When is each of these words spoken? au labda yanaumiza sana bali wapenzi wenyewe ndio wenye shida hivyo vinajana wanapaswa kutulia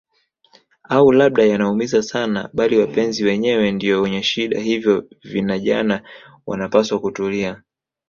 au 0.89 1.11
labda 1.11 1.45
yanaumiza 1.45 2.03
sana 2.03 2.49
bali 2.53 2.79
wapenzi 2.79 3.23
wenyewe 3.25 3.71
ndio 3.71 4.01
wenye 4.01 4.23
shida 4.23 4.59
hivyo 4.59 5.05
vinajana 5.23 6.09
wanapaswa 6.47 6.99
kutulia 6.99 7.63